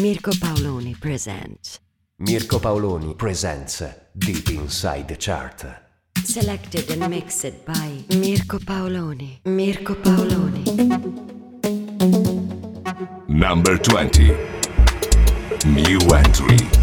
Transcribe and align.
Mirko 0.00 0.30
Paoloni 0.30 0.94
presents. 1.00 1.80
Mirko 2.20 2.60
Paoloni 2.60 3.16
presents 3.16 3.82
Deep 4.16 4.48
Inside 4.50 5.08
the 5.08 5.16
Chart. 5.16 5.64
Selected 6.22 6.88
and 6.90 7.10
mixed 7.10 7.64
by 7.66 8.04
Mirko 8.10 8.58
Paoloni. 8.58 9.40
Mirko 9.44 9.94
Paoloni. 9.94 10.64
Number 13.28 13.76
20. 13.76 14.36
New 15.66 15.98
entry. 16.14 16.77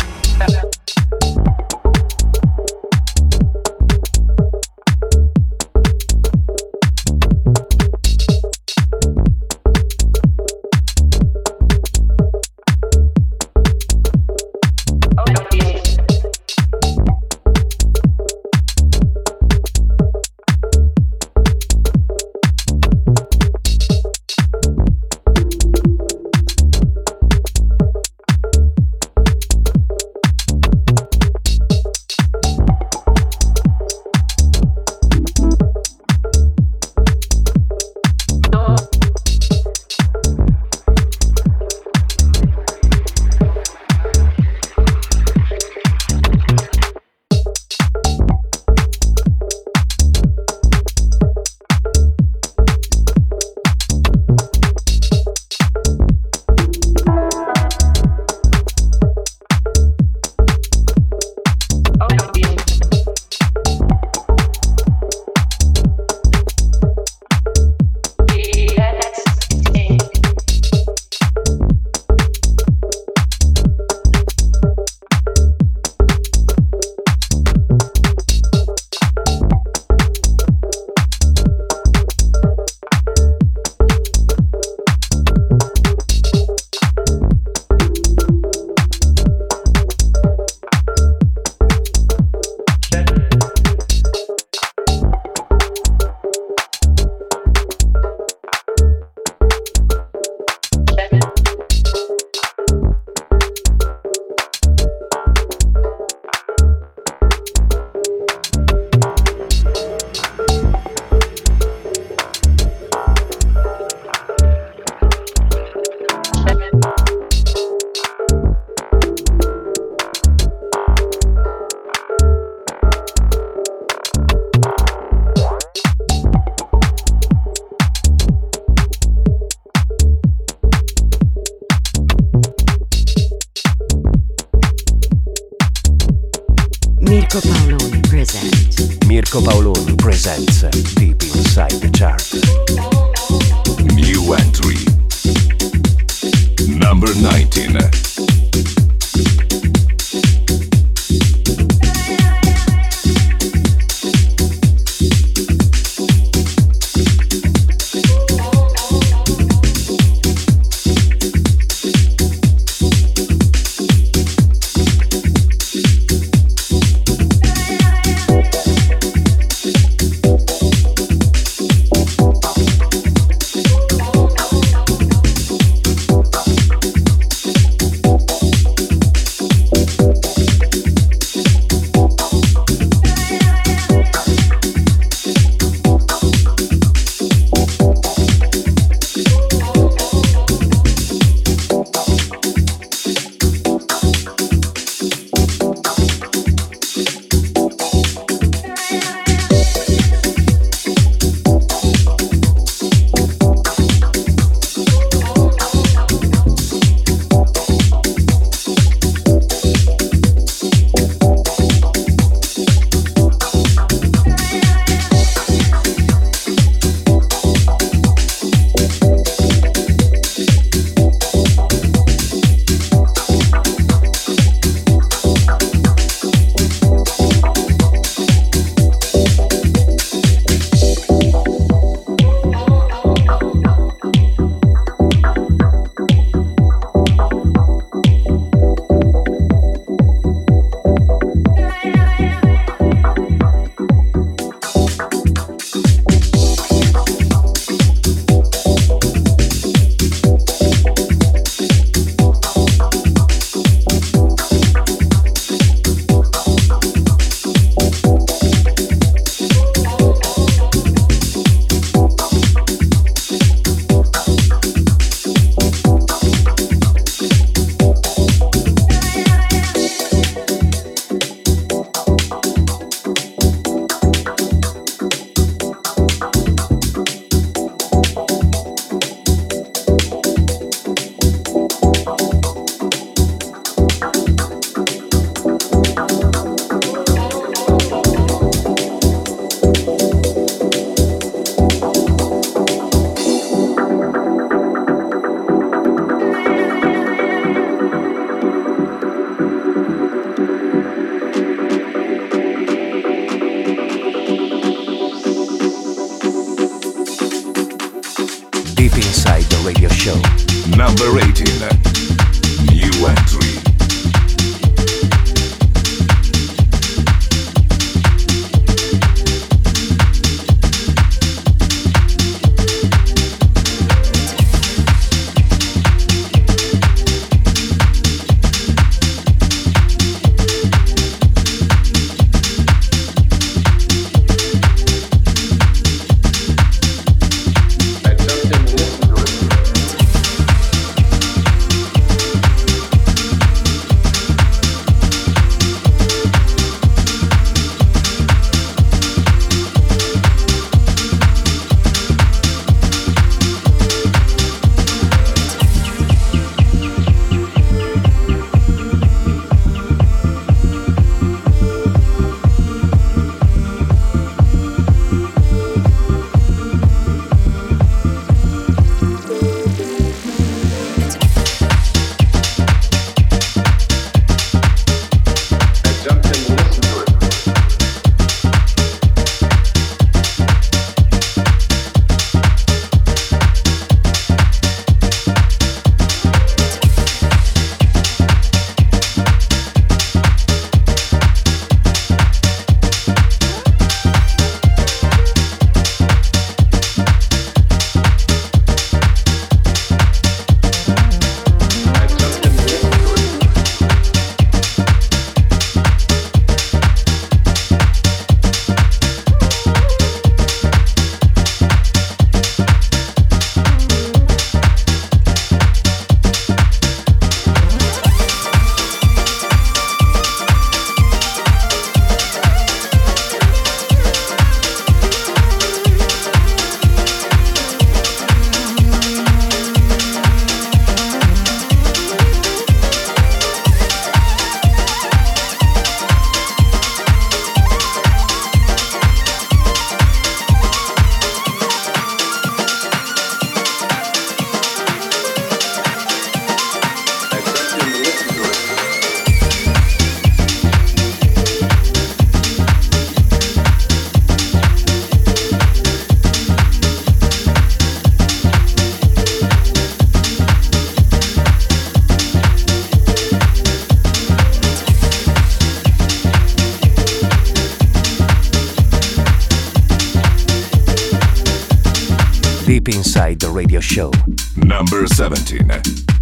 Inside 473.06 473.40
the 473.40 473.50
Radio 473.52 473.80
Show. 473.80 474.12
Number 474.58 475.06
17. 475.06 476.15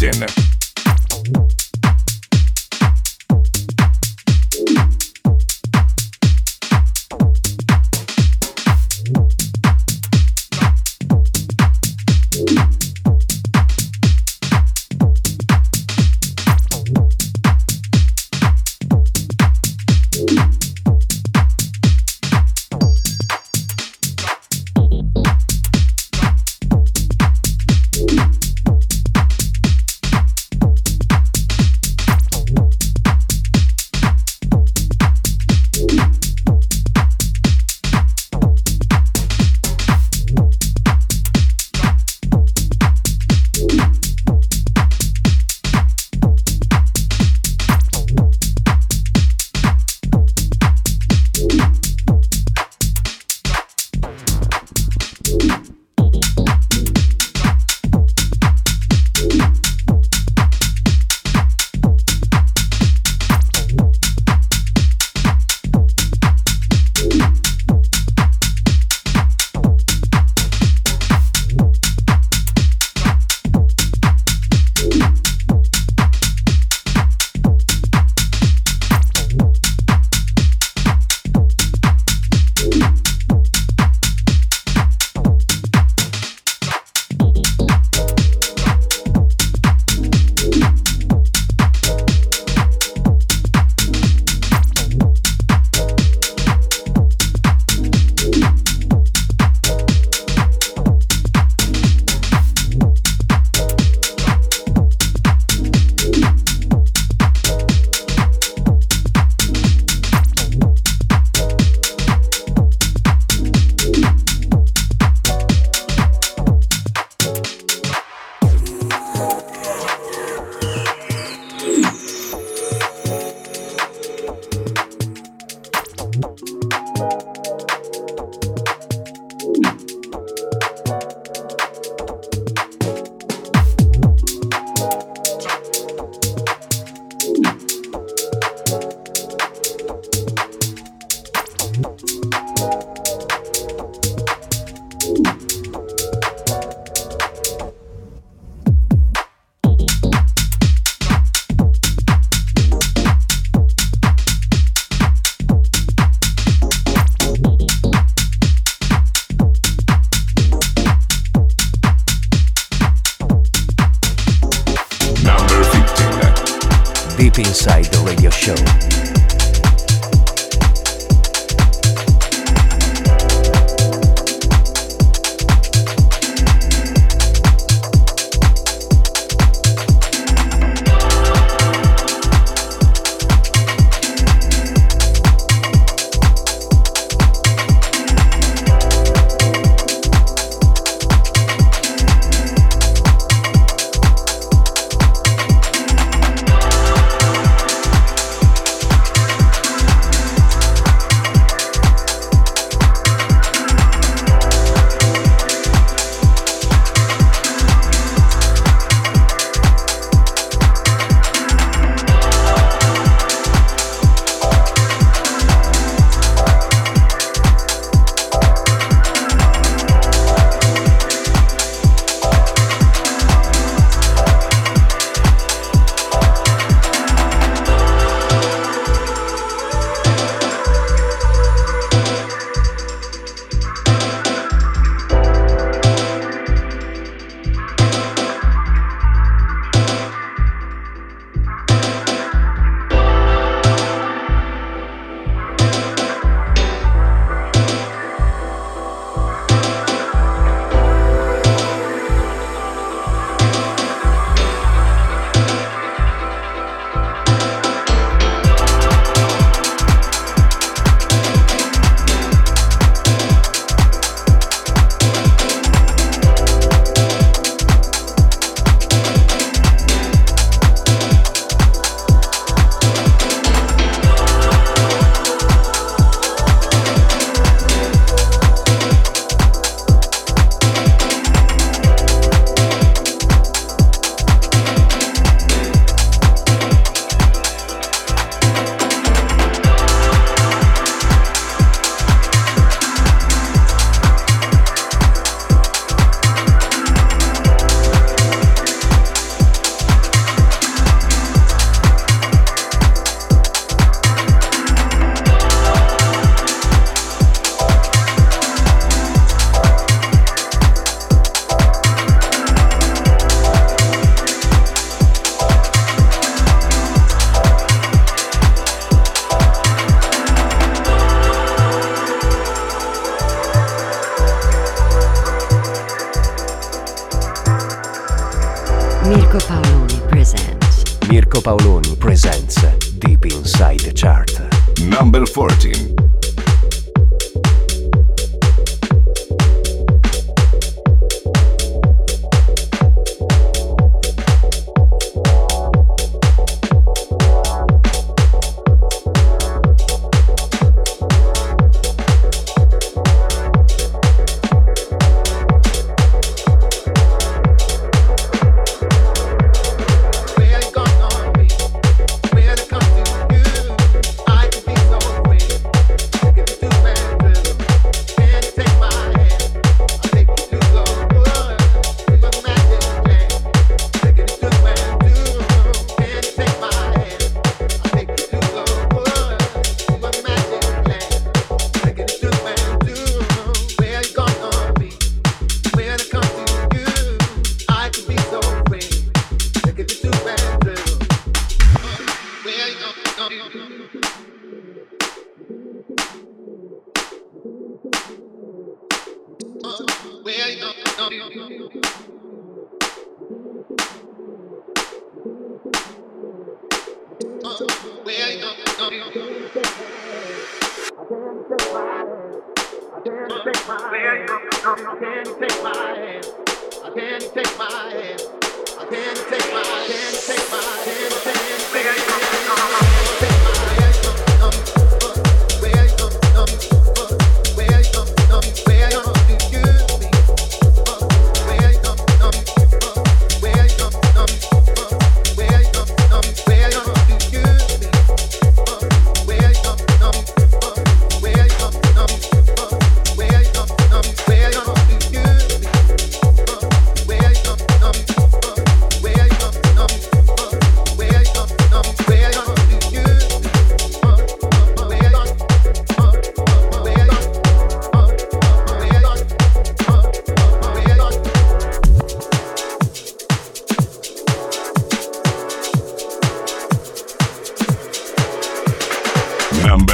Number 0.00 0.39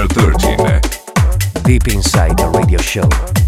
13. 0.09 1.63
Deep 1.63 1.89
inside 1.89 2.37
the 2.37 2.49
radio 2.57 2.79
show. 2.79 3.46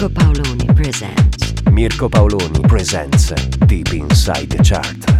Mirko 0.00 0.14
Paoloni 0.18 0.74
presents. 0.74 1.62
Mirko 1.70 2.08
Paoloni 2.08 2.66
presents 2.66 3.32
Deep 3.66 3.92
Inside 3.92 4.48
the 4.48 4.64
Chart. 4.64 5.19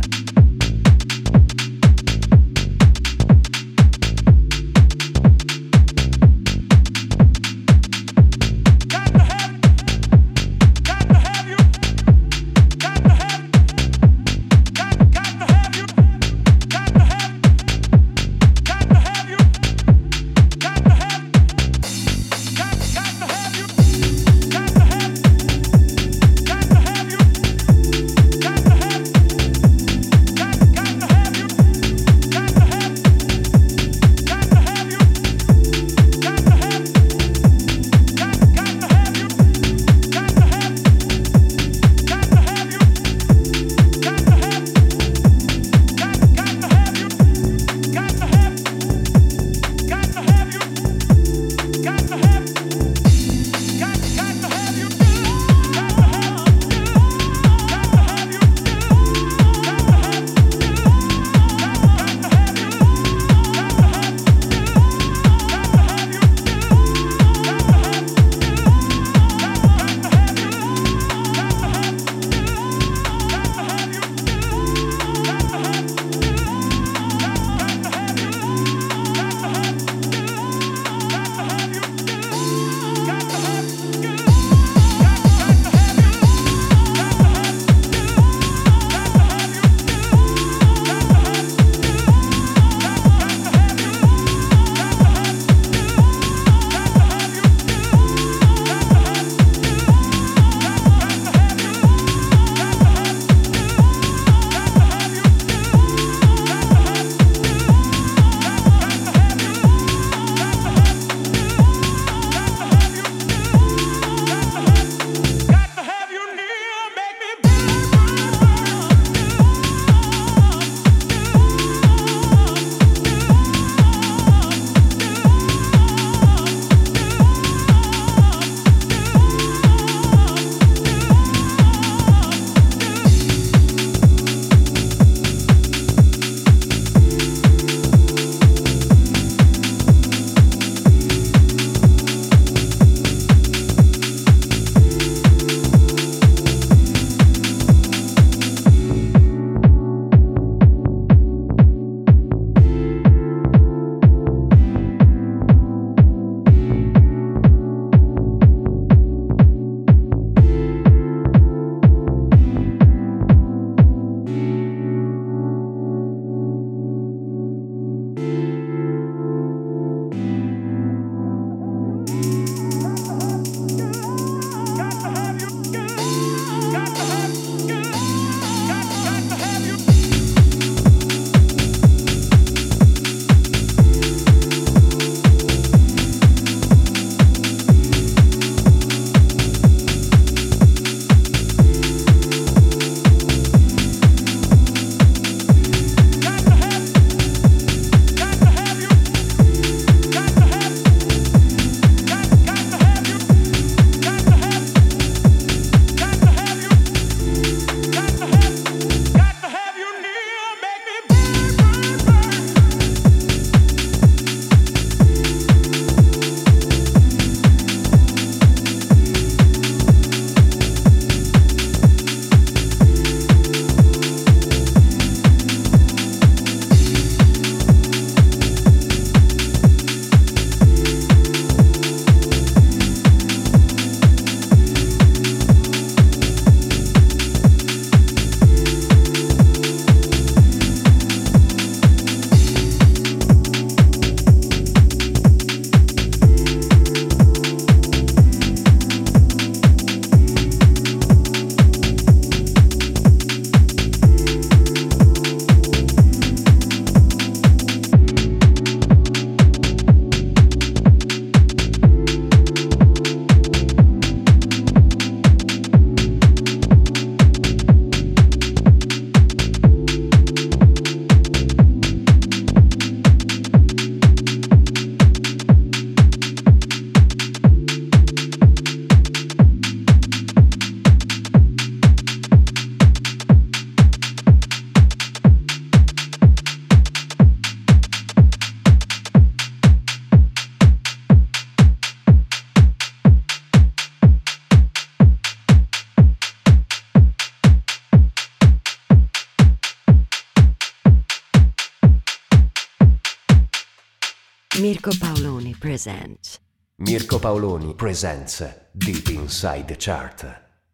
Presents 308.00 308.42
Deep 308.78 309.10
Inside 309.10 309.68
the 309.68 309.76
Chart. 309.76 310.24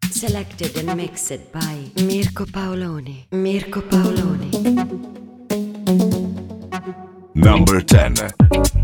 Selected 0.09 0.77
and 0.77 0.95
mixed 0.95 1.51
by 1.51 1.91
Mirko 1.97 2.45
Paoloni. 2.45 3.25
Mirko 3.33 3.81
Paoloni. 3.81 4.53
Number 7.35 7.81
10. 7.81 8.76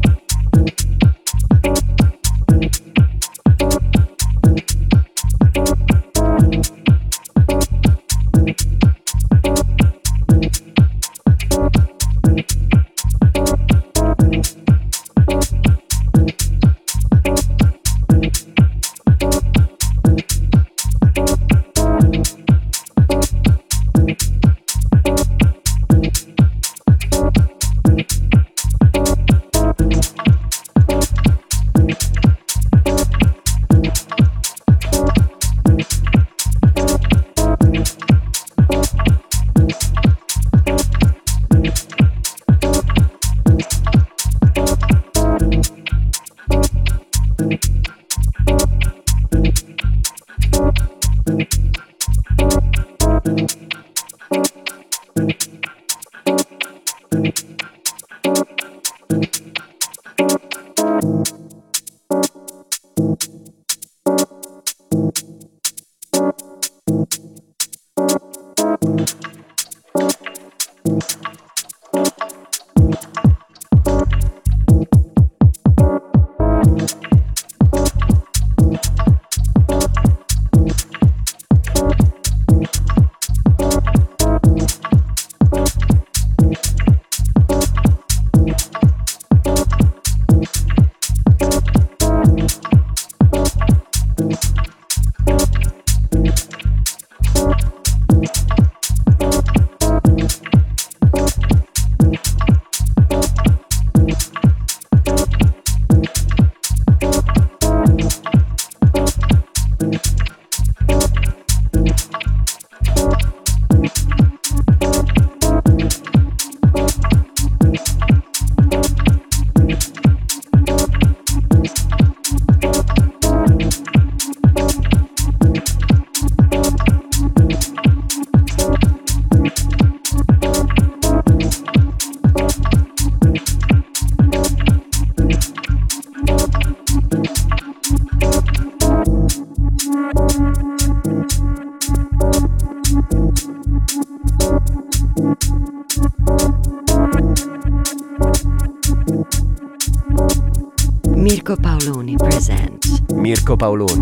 Mirko 153.63 153.92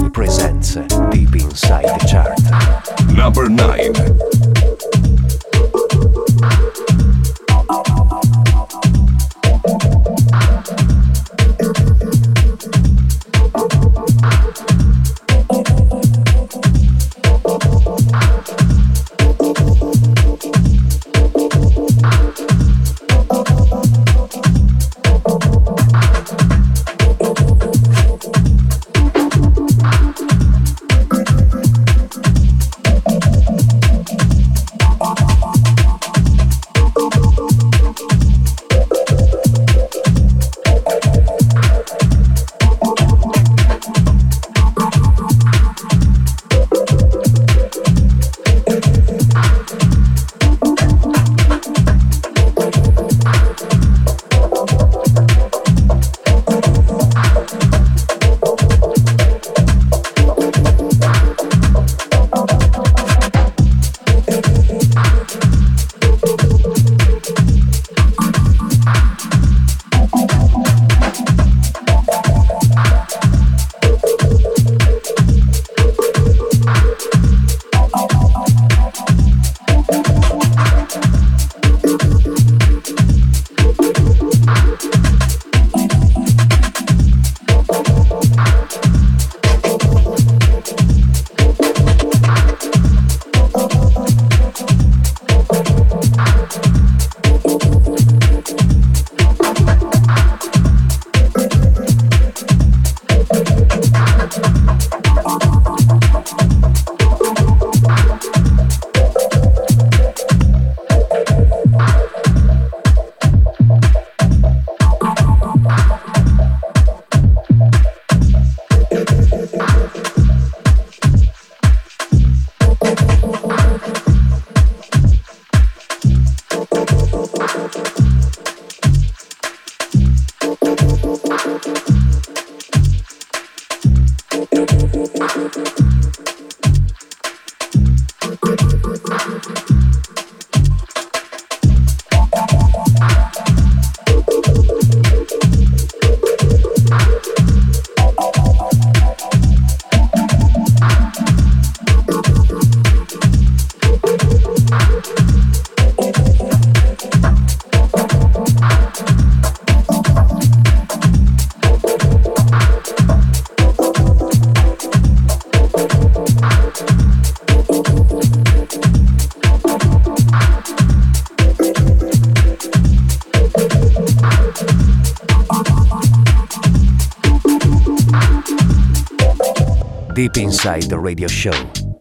Deep 180.21 180.37
Inside 180.37 180.83
the 180.83 180.99
Radio 180.99 181.27
Show. 181.27 181.51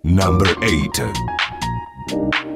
Number 0.04 0.44
8. 0.62 2.49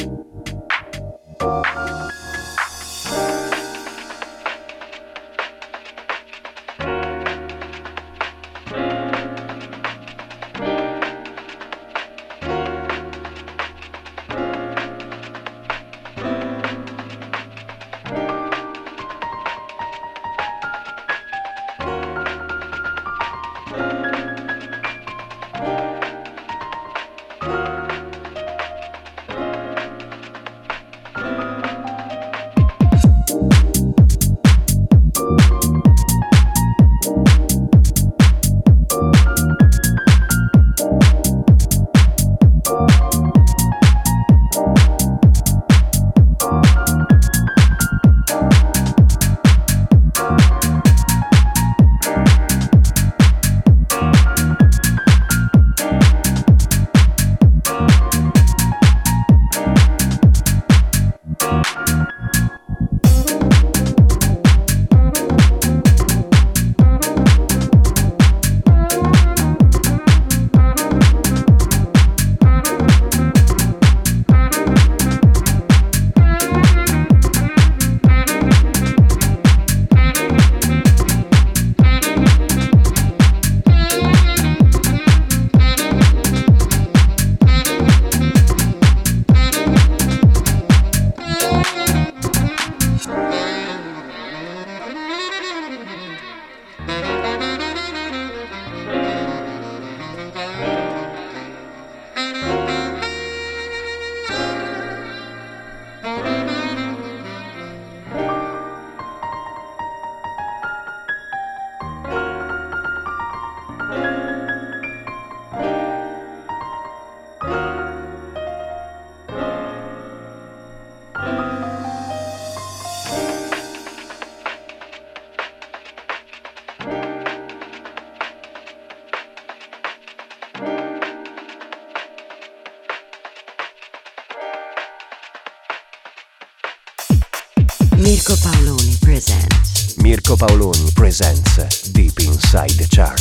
Paoloni 140.47 140.95
presents 140.95 141.89
Deep 141.89 142.21
Inside 142.21 142.71
the 142.73 142.87
Chart. 142.87 143.19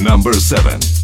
Number 0.00 0.32
7. 0.32 1.01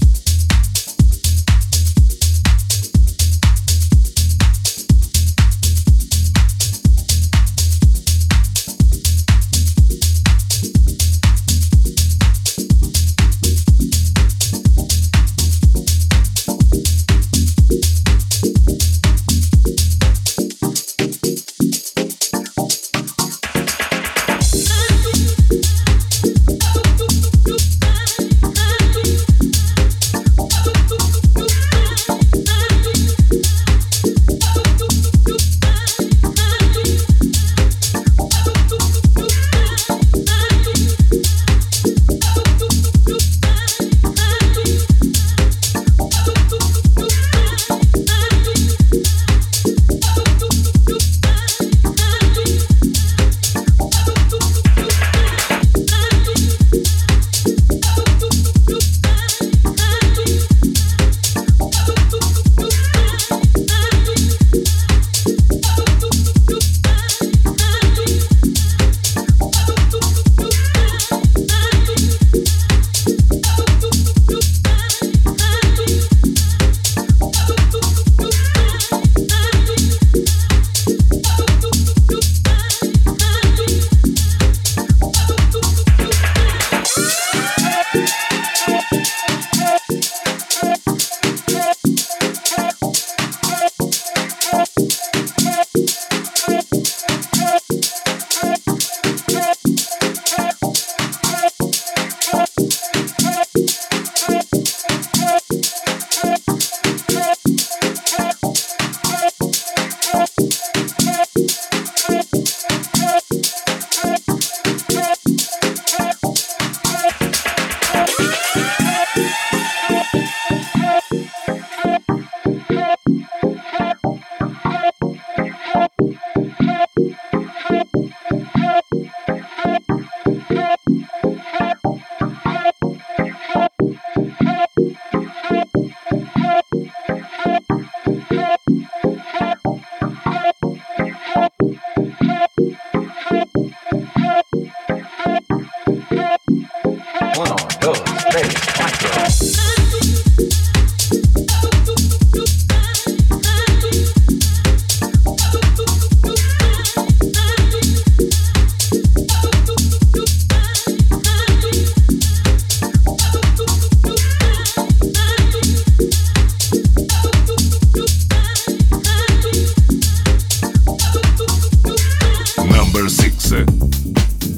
Number 172.99 173.11
6. 173.11 173.51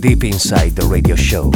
Deep 0.00 0.24
Inside 0.24 0.74
the 0.74 0.86
Radio 0.86 1.14
Show. 1.14 1.50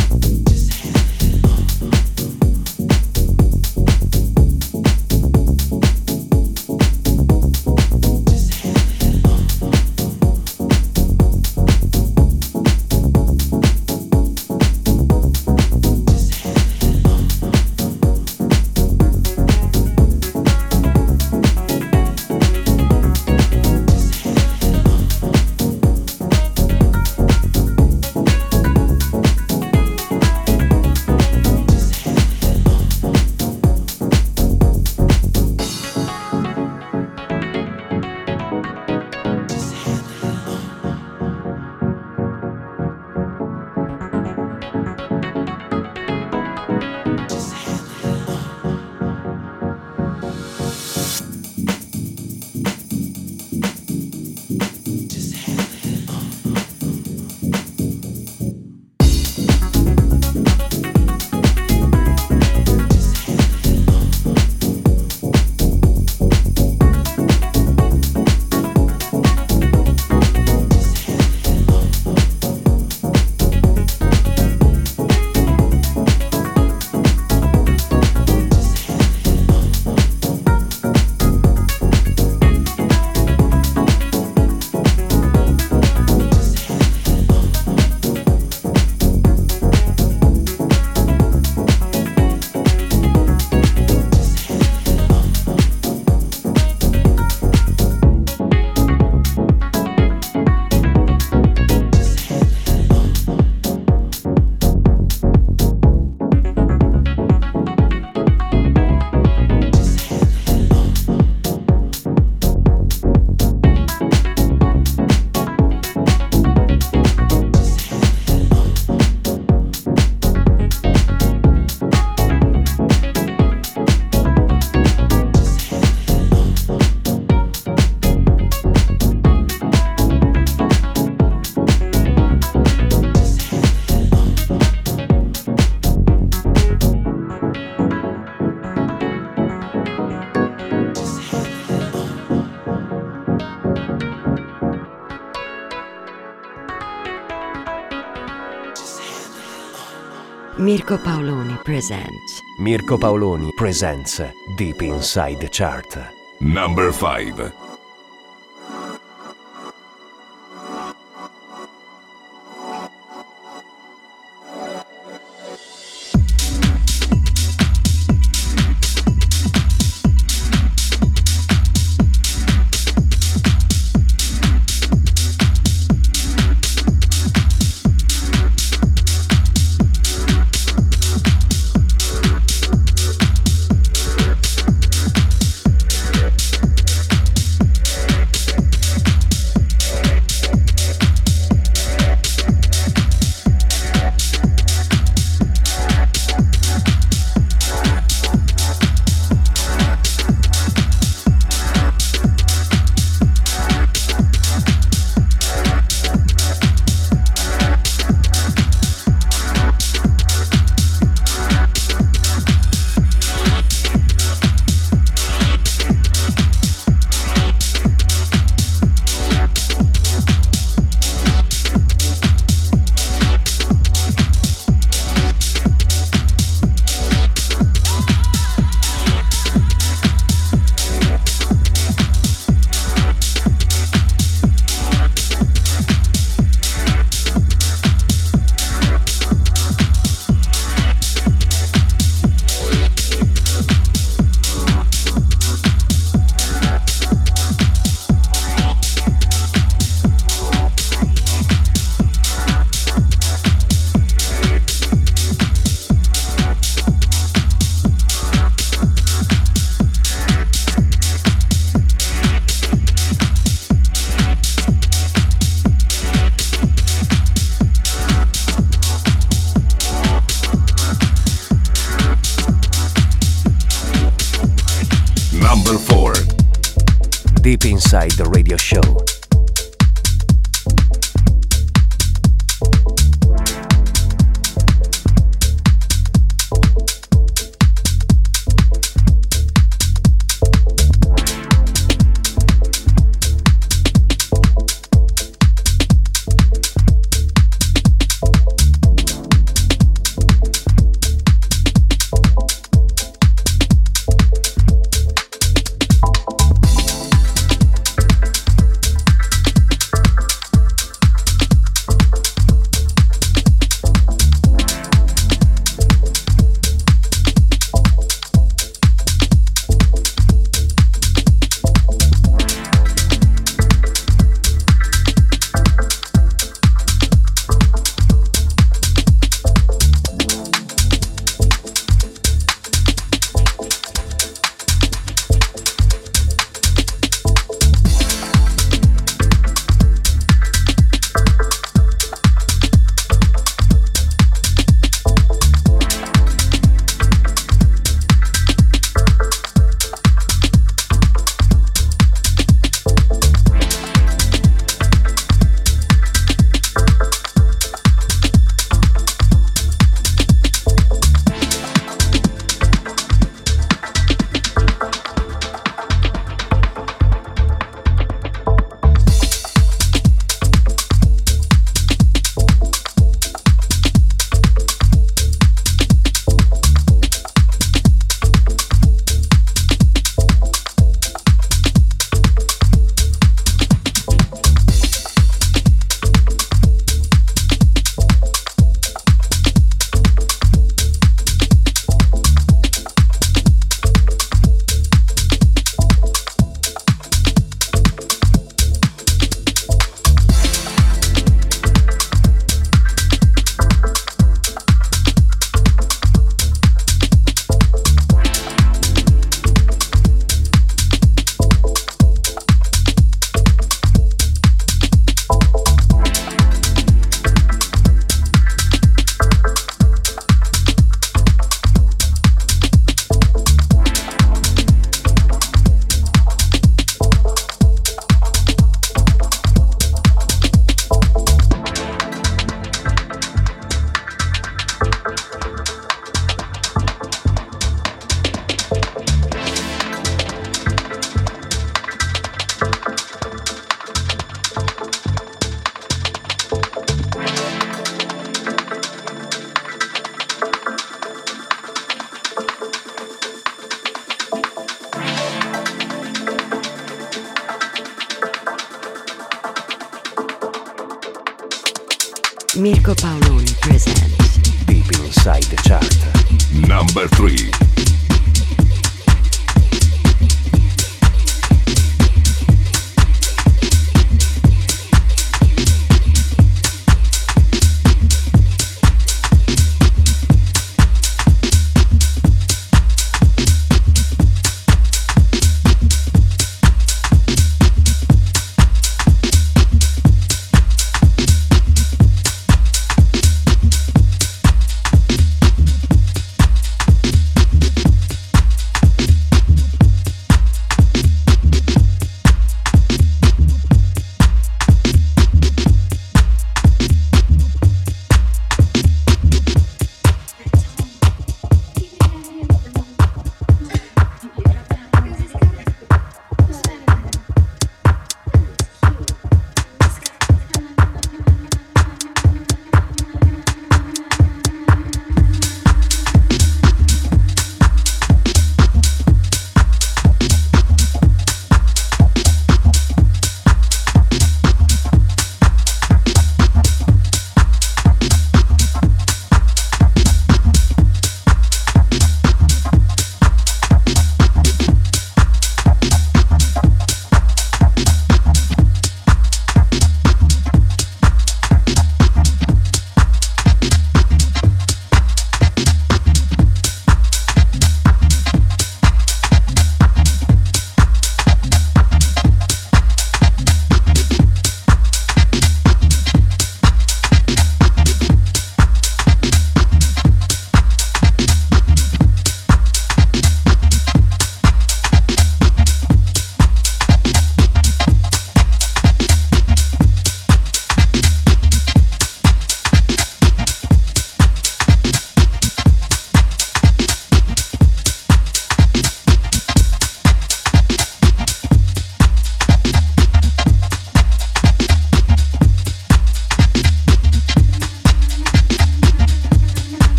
Mirko 150.84 151.02
Paoloni 151.02 151.64
presents 151.64 152.42
Mirko 152.58 152.98
Paoloni 152.98 153.56
presents 153.56 154.20
Deep 154.54 154.82
Inside 154.82 155.40
the 155.40 155.48
Chart. 155.48 155.96
Number 156.40 156.92
5. 156.92 157.63